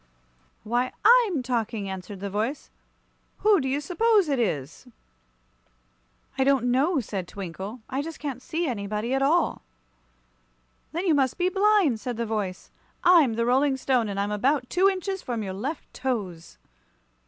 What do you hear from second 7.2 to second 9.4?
Twinkle. "I just can't see anybody at